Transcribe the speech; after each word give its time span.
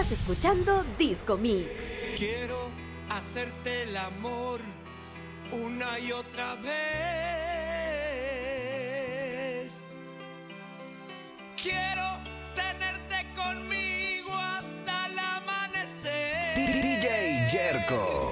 Estás 0.00 0.18
escuchando 0.18 0.82
Disco 0.98 1.36
Mix. 1.36 1.68
Quiero 2.16 2.70
hacerte 3.10 3.82
el 3.82 3.94
amor 3.98 4.62
una 5.52 5.98
y 5.98 6.10
otra 6.10 6.54
vez. 6.54 6.70
Quiero 11.62 12.18
tenerte 12.54 13.26
conmigo 13.34 14.32
hasta 14.32 15.06
el 15.08 15.18
amanecer. 15.18 16.56
DJ 16.56 17.48
Jerko. 17.50 18.29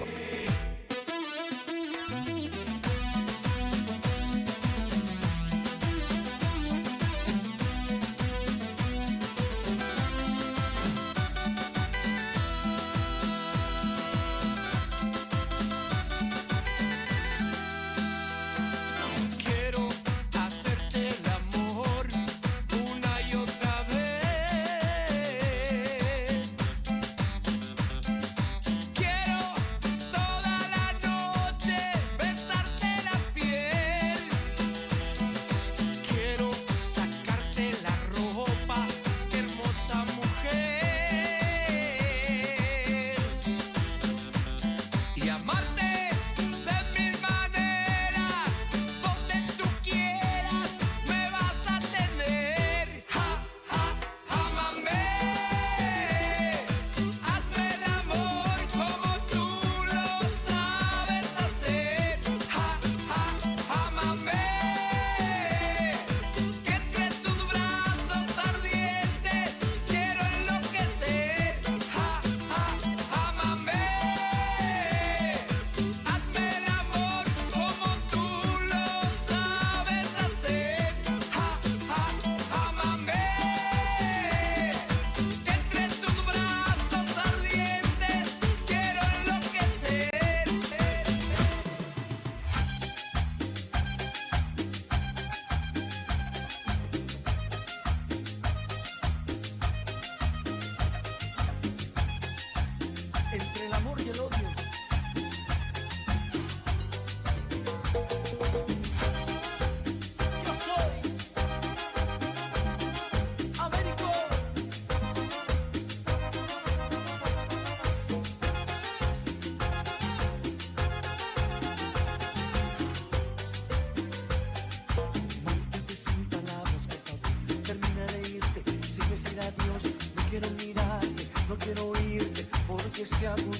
Diabo 133.28 133.57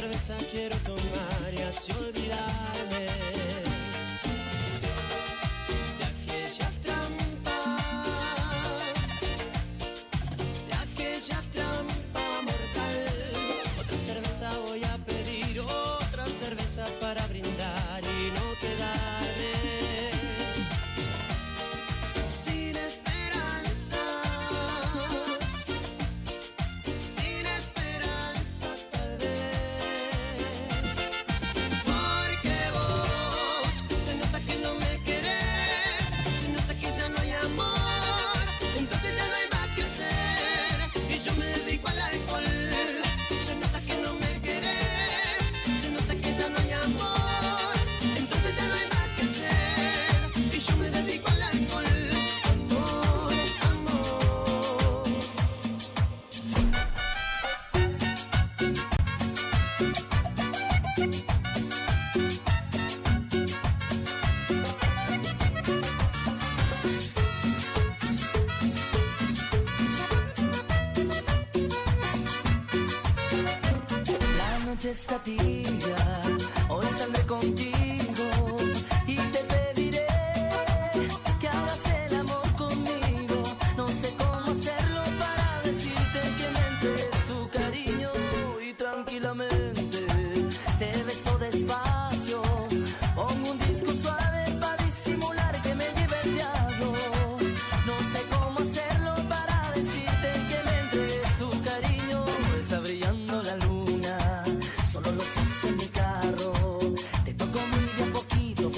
cerveza 0.00 0.34
quiero 0.50 0.76
tomar 0.78 1.52
y 1.52 1.60
así 1.62 1.92
olvidarme. 1.92 3.19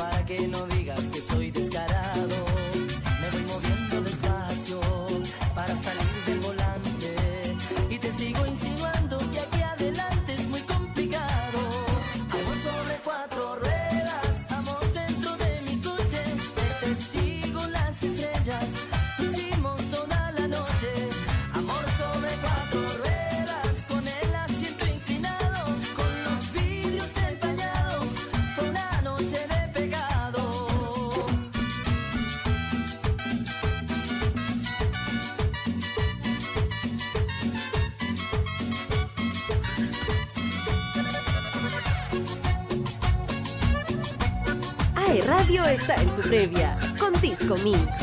para 0.02 0.25
que 0.26 0.49
no 0.49 0.66
digas 0.66 1.08
que 1.10 1.22
en 46.02 46.08
tu 46.16 46.22
previa 46.22 46.76
con 46.99 47.12
Disco 47.20 47.54
Mix. 47.62 48.01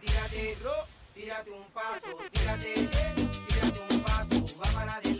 tírate, 0.00 0.56
bro, 0.60 0.72
tírate 1.14 1.50
un 1.50 1.64
paso, 1.72 2.18
tírate, 2.32 2.74
tírate 3.46 3.94
un 3.94 4.00
paso, 4.00 4.58
va 4.58 4.66
para 4.72 4.94
adelante. 4.96 5.13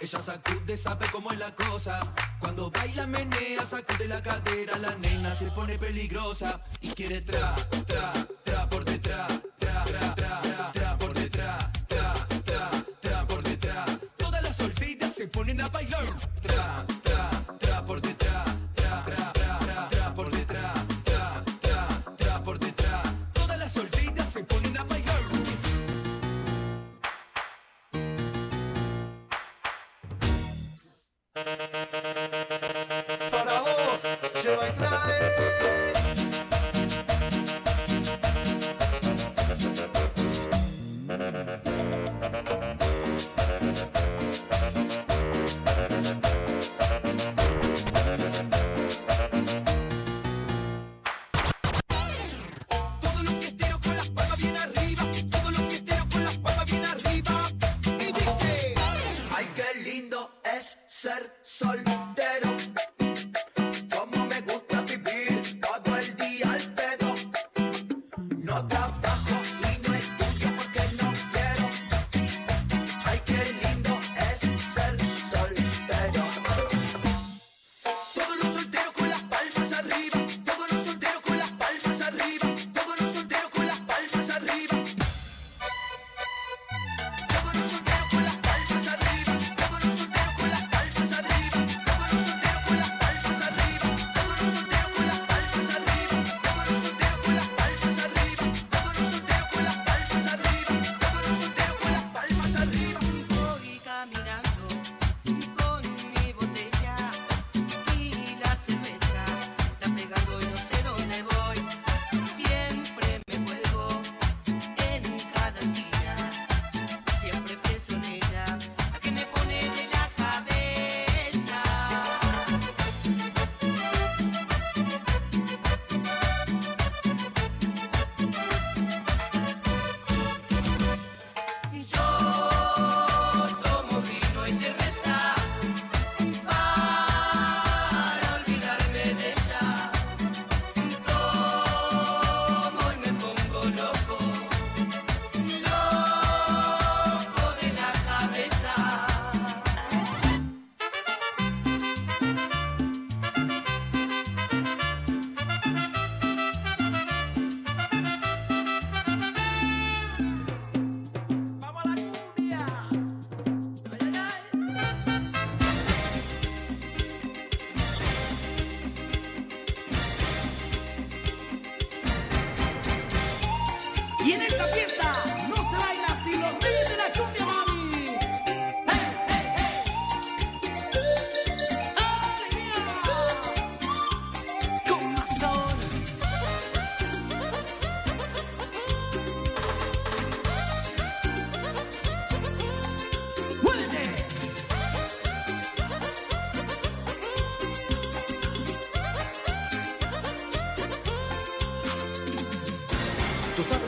Ella 0.00 0.20
sacude, 0.20 0.76
sabe 0.76 1.06
cómo 1.10 1.32
es 1.32 1.38
la 1.38 1.52
cosa. 1.52 1.98
Cuando 2.38 2.70
baila, 2.70 3.08
menea, 3.08 3.64
sacude 3.66 4.06
la 4.06 4.22
cadera. 4.22 4.78
La 4.78 4.94
nena 4.94 5.34
se 5.34 5.46
pone 5.50 5.76
peligrosa 5.76 6.60
y 6.80 6.90
quiere 6.90 7.22
tra, 7.22 7.56
tra. 7.86 8.27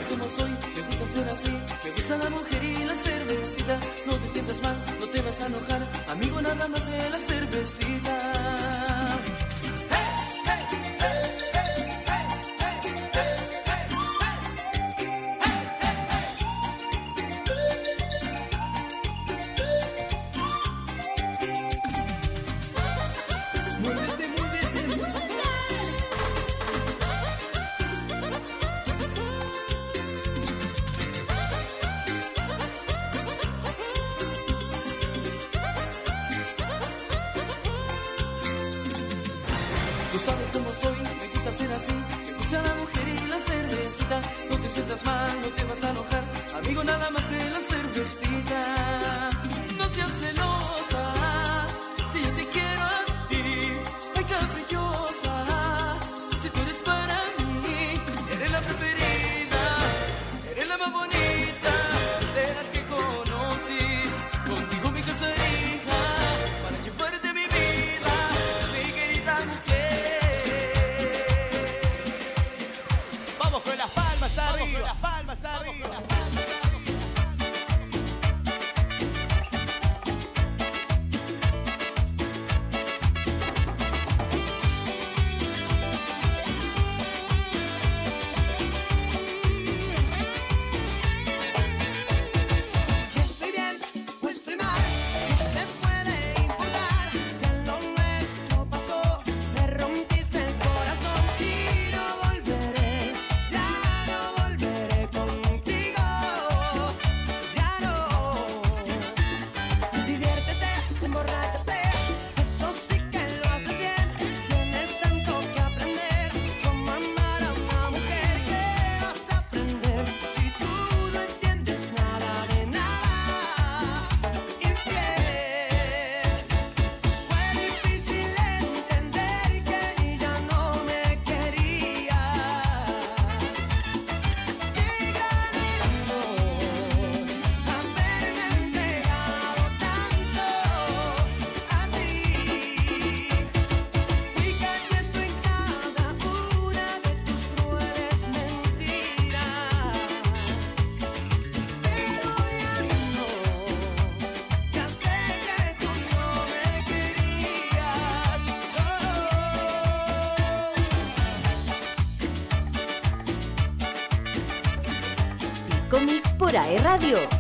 como 0.09 0.25
soy, 0.25 0.51
me 0.75 0.81
gusta 0.83 1.07
ser 1.07 1.29
así, 1.29 1.51
me 1.85 1.91
gusta 1.91 2.19
la 2.19 2.31
mujer 2.31 2.65
y 2.65 2.85
la 2.85 2.95
cervecita. 2.95 3.81
No 4.07 4.15
te 4.17 4.29
sientas 4.29 4.63
mal, 4.63 4.77
no 5.01 5.07
te 5.07 5.21
vas 5.23 5.41
a 5.41 5.47
enojar, 5.47 5.87
amigo, 6.09 6.43
nada 6.43 6.69
más 6.69 6.87
de 6.87 7.11
la 7.11 7.19
cervecita. 7.19 8.80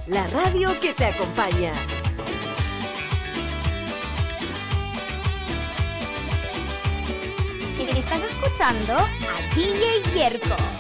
La 0.06 0.26
radio 0.28 0.70
que 0.80 0.94
te 0.94 1.04
acompaña. 1.04 1.72
Estás 7.78 8.22
escuchando 8.24 8.94
a 8.94 9.54
DJ 9.54 10.02
Yerko. 10.14 10.79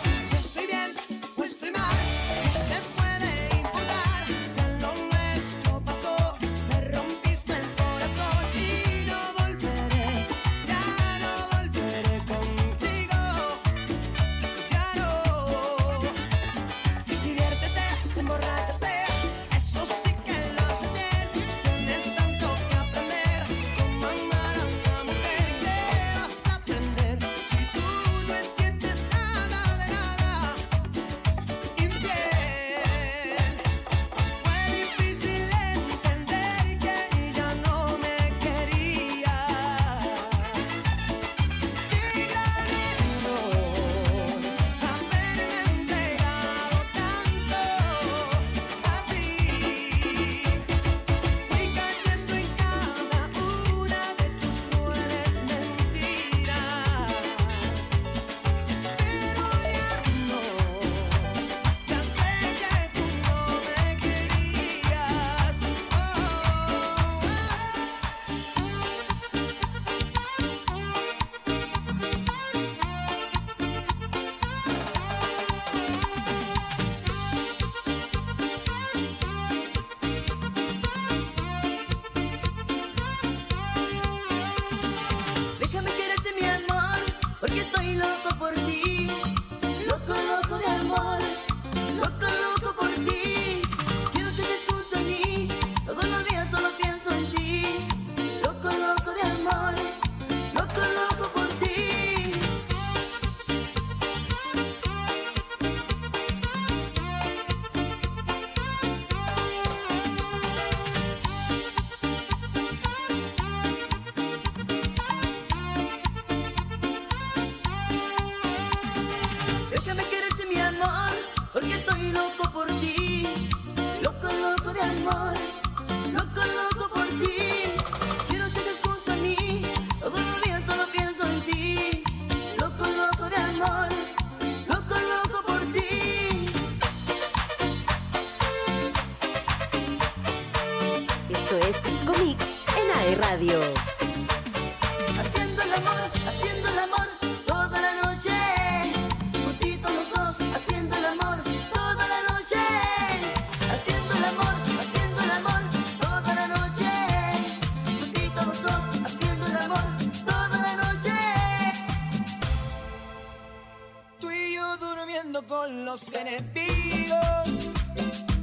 con 165.50 165.84
los 165.84 166.12
enemigos. 166.14 167.72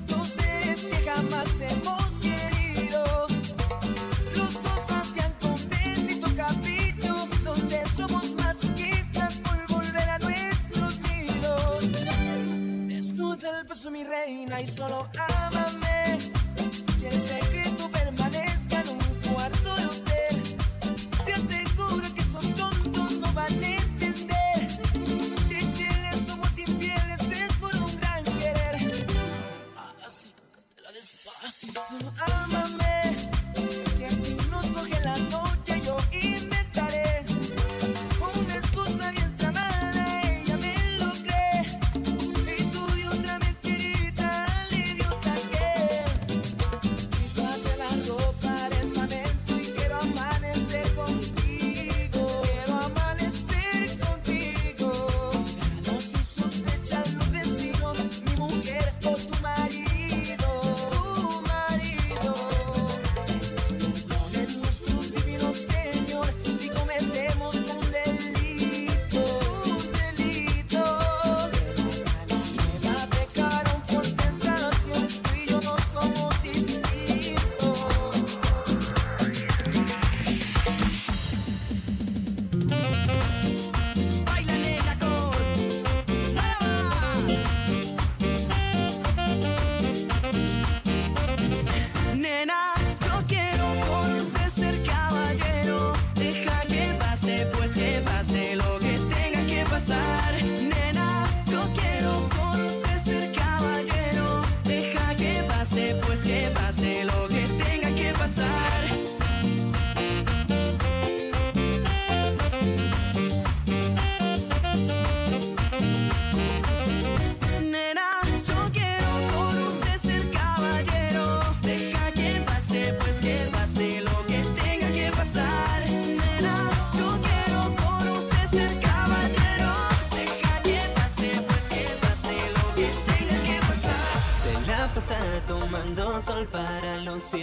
Tú 0.08 0.26
seres 0.26 0.82
que 0.82 1.10
jamás 1.10 1.48
hemos 1.62 2.07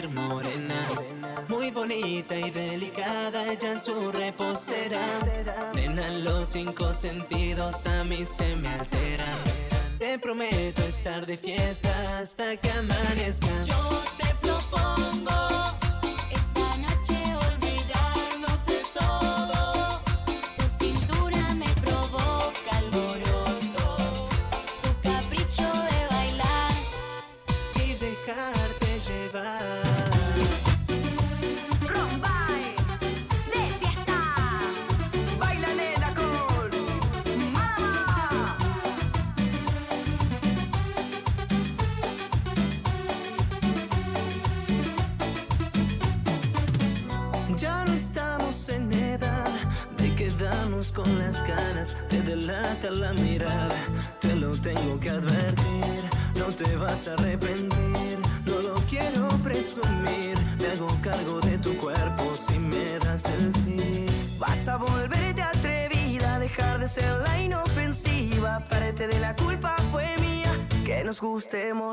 morena. 0.08 0.88
Muy 1.48 1.70
bonita 1.70 2.34
y 2.34 2.50
delicada 2.50 3.52
ella 3.52 3.72
en 3.72 3.80
su 3.80 4.10
reposera. 4.10 5.00
Nena, 5.74 6.08
los 6.10 6.48
cinco 6.48 6.92
sentidos 6.92 7.86
a 7.86 8.02
mí 8.02 8.24
se 8.24 8.56
me 8.56 8.68
alteran. 8.68 9.38
Te 9.98 10.18
prometo 10.18 10.82
estar 10.82 11.26
de 11.26 11.36
fiesta 11.36 12.18
hasta 12.18 12.56
que 12.56 12.70
amanezca. 12.70 13.60
Yo 13.62 14.02
te 14.16 14.34
propongo 14.40 15.83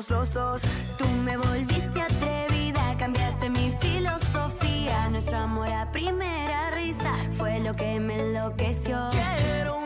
los 0.09 0.33
dos. 0.33 0.61
Tú 0.97 1.05
me 1.23 1.37
volviste 1.37 2.01
atrevida, 2.01 2.95
cambiaste 2.97 3.49
mi 3.49 3.71
filosofía. 3.79 5.09
Nuestro 5.09 5.37
amor 5.37 5.71
a 5.71 5.91
primera 5.91 6.71
risa 6.71 7.13
fue 7.37 7.59
lo 7.59 7.73
que 7.73 7.99
me 7.99 8.17
enloqueció. 8.17 9.09
Quiero 9.11 9.80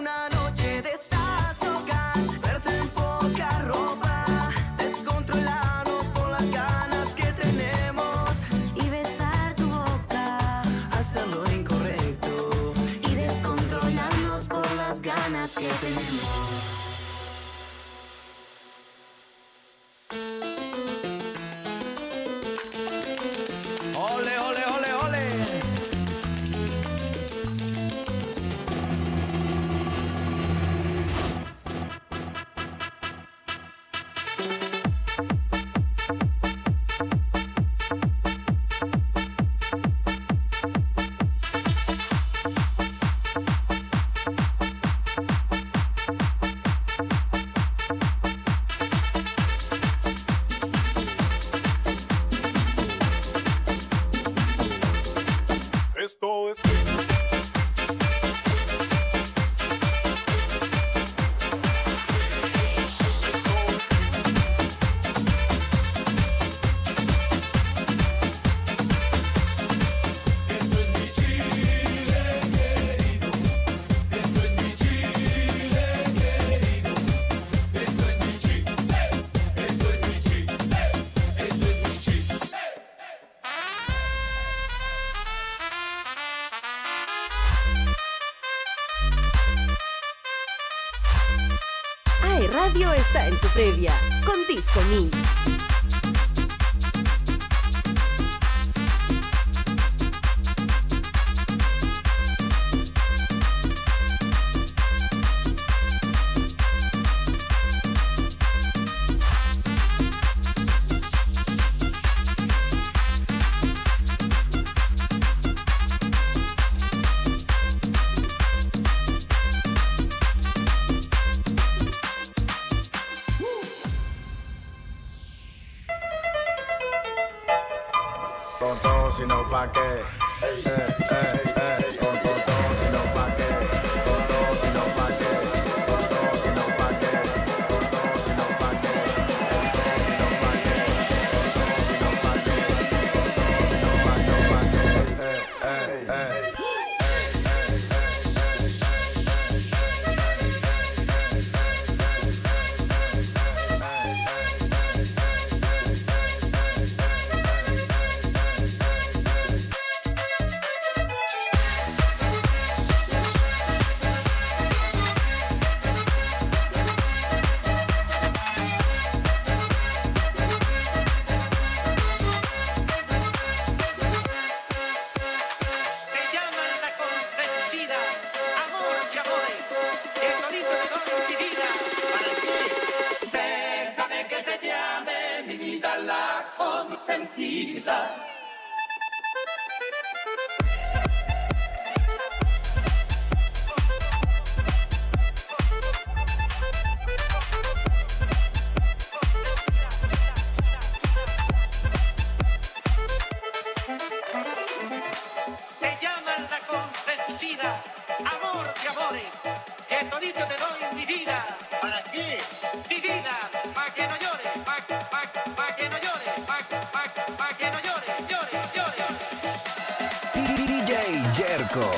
Yerko. 221.37 221.91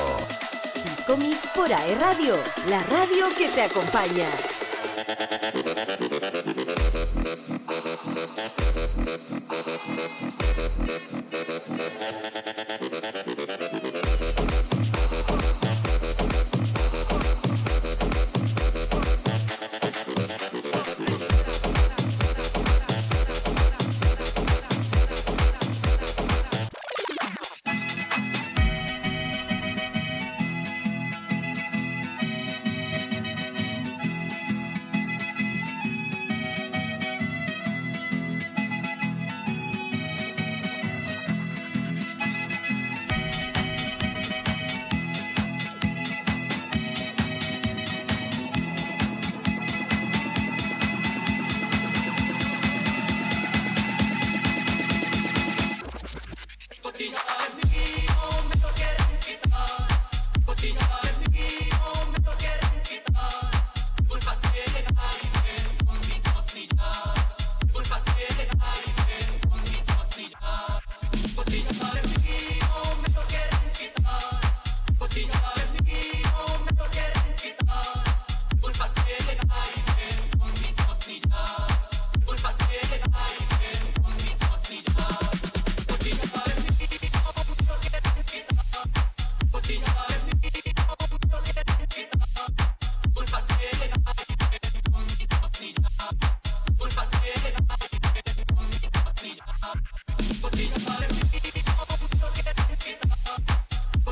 Disco 0.82 1.16
Mix 1.16 1.46
por 1.54 1.72
AE 1.72 1.94
Radio, 1.96 2.36
la 2.68 2.82
radio 2.82 3.26
que 3.36 3.48
te 3.48 3.62
acompaña. 3.62 4.26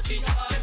Yeah. 0.08 0.55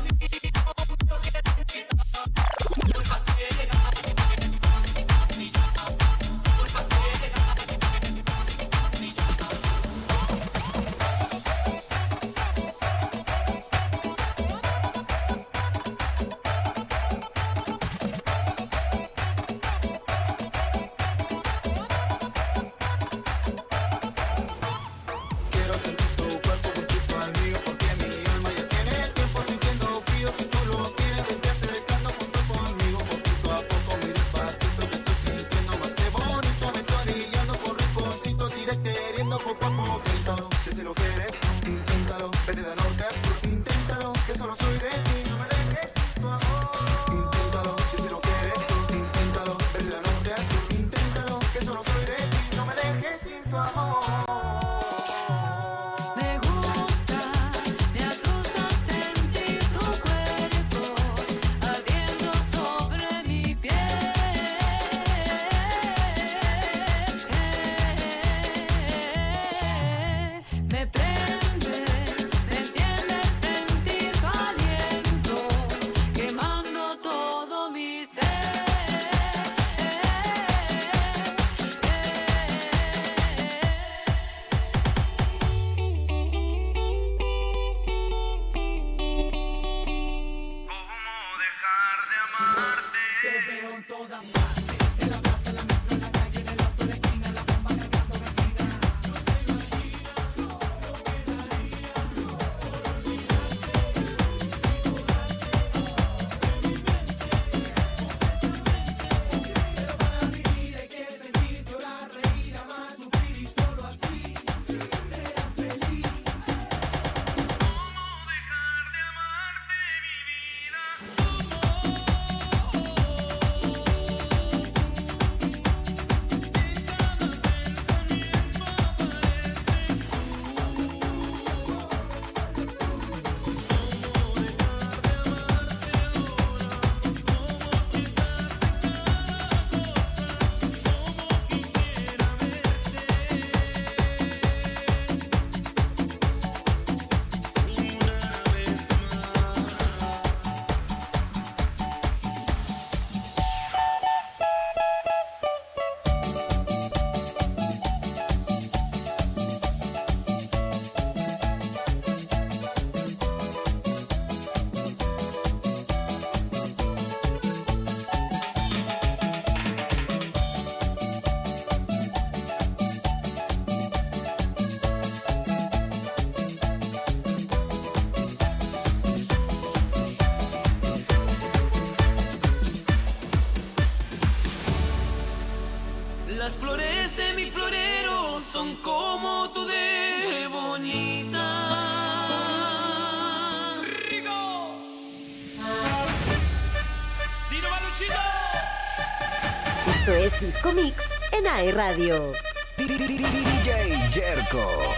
Radio. 201.71 202.33
DJ 202.77 203.95
Jerko. 204.11 204.92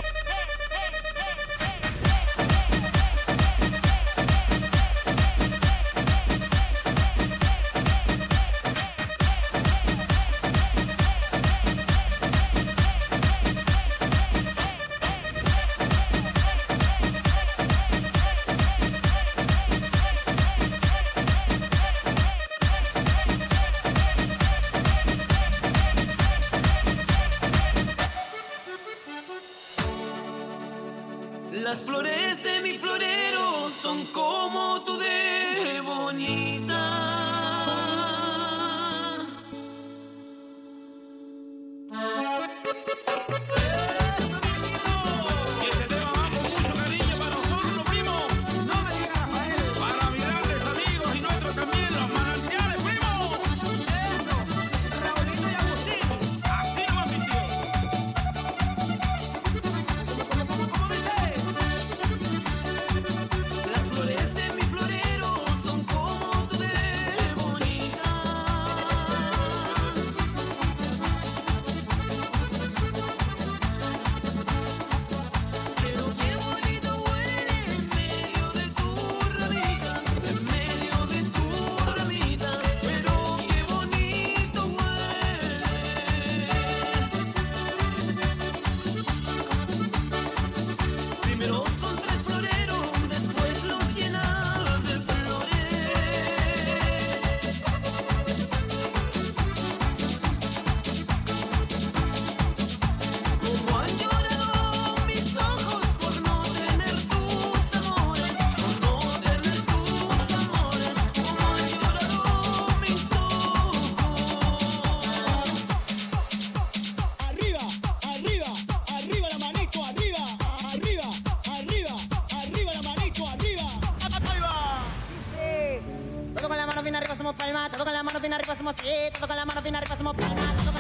arriba 128.35 128.53
hacemos 128.53 128.75
esto, 128.83 129.27
con 129.27 129.35
la 129.35 129.45
mano 129.45 129.61
bien 129.61 129.75
arriba 129.75 129.93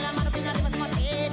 la 0.01 0.11
mano 0.11 0.29
arriba. 0.29 1.24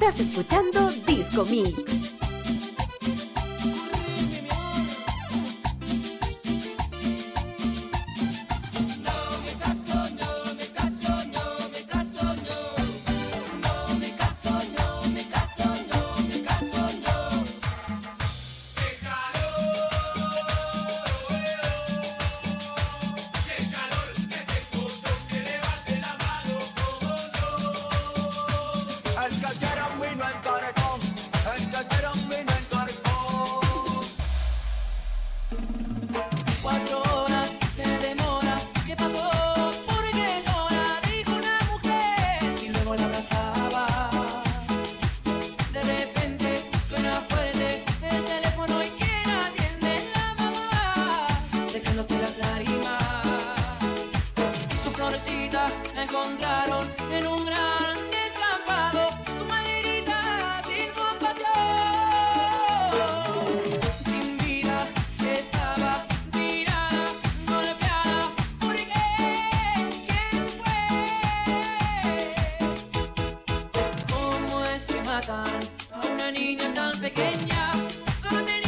Estás 0.00 0.20
escuchando 0.20 0.92
Disco 1.08 1.44
Mix. 1.46 2.07
a 75.26 75.44
una 76.14 76.30
niña 76.30 76.72
tan 76.74 77.00
pequeña. 77.00 78.67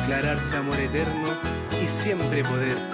Declararse 0.00 0.56
amor 0.56 0.78
eterno 0.80 1.28
y 1.82 1.86
siempre 1.86 2.42
poder 2.42 2.87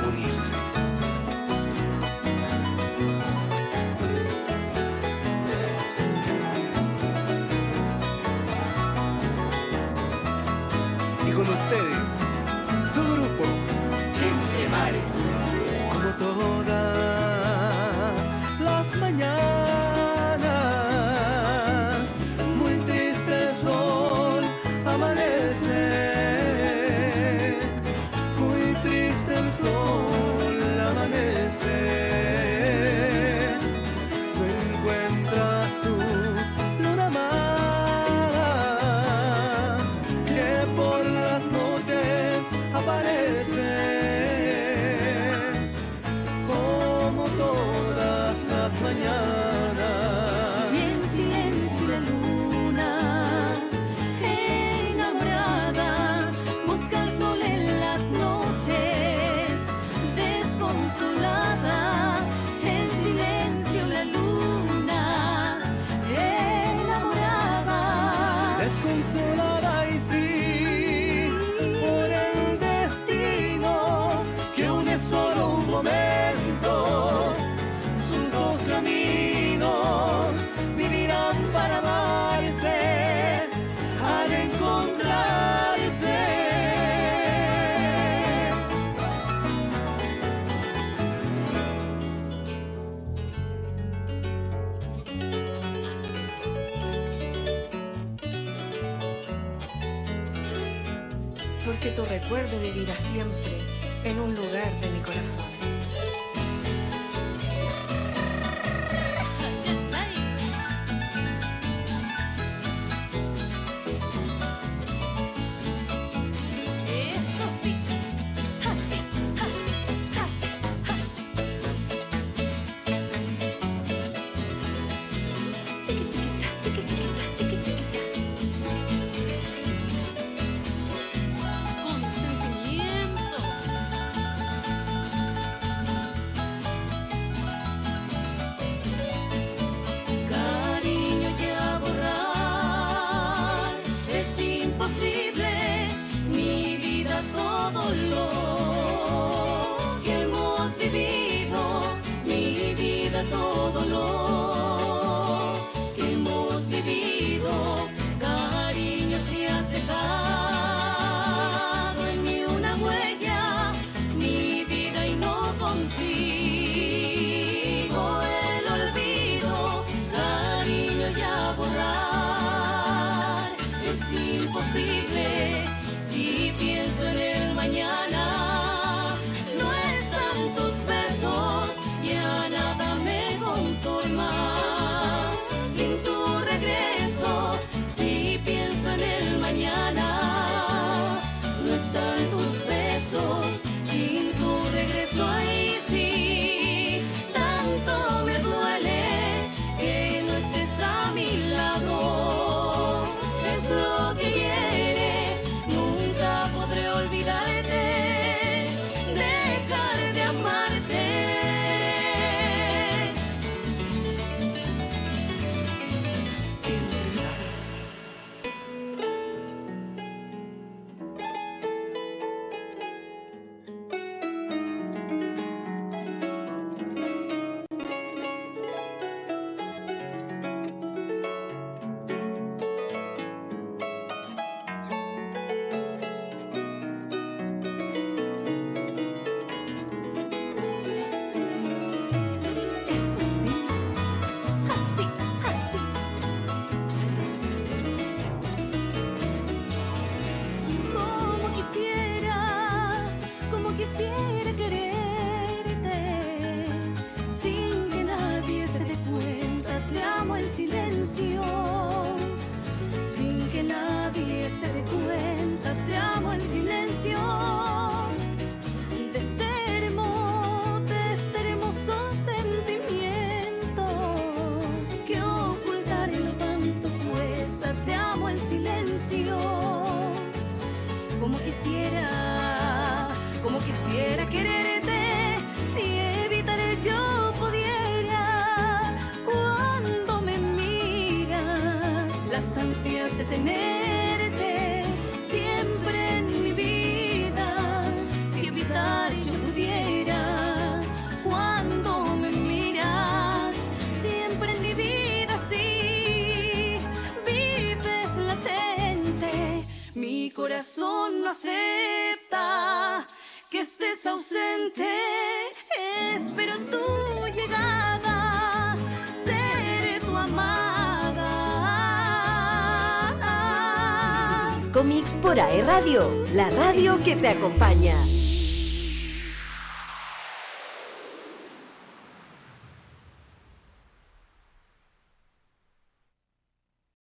AE 325.38 325.64
Radio, 325.64 326.24
la 326.32 326.48
radio 326.50 326.96
que 327.02 327.16
te 327.16 327.28
acompaña. 327.28 328.13